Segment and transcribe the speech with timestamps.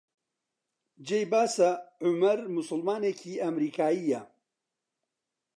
[1.07, 1.69] جێی باسە
[2.03, 4.21] عومەر موسڵمانێکی ئەمریکایییە